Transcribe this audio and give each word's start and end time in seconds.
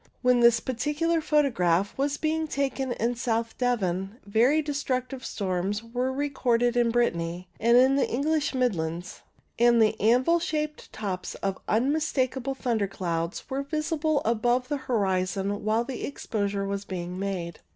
When 0.23 0.39
this 0.39 0.59
particular 0.59 1.21
photograph 1.21 1.95
was 1.95 2.17
being 2.17 2.47
taken 2.47 2.93
in 2.93 3.13
South 3.13 3.55
Devon, 3.59 4.17
very 4.25 4.59
destructive 4.59 5.23
storms 5.23 5.83
were 5.83 6.11
recorded 6.11 6.75
in 6.75 6.89
Brittany 6.89 7.47
and 7.59 7.77
in 7.77 7.97
the 7.97 8.09
English 8.09 8.55
Mid 8.55 8.73
lands, 8.75 9.21
and 9.59 9.79
the 9.79 10.01
anvil 10.01 10.39
shaped 10.39 10.91
tops 10.91 11.35
of 11.35 11.59
unmistakable 11.67 12.55
thunder 12.55 12.87
clouds 12.87 13.47
were 13.47 13.61
visible 13.61 14.23
above 14.25 14.69
the 14.69 14.77
horizon 14.89 15.63
while 15.63 15.83
the 15.83 16.03
exposure 16.03 16.65
was 16.65 16.83
being 16.83 17.19
made. 17.19 17.59